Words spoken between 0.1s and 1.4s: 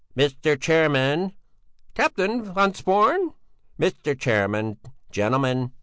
"Mr. Chairman!"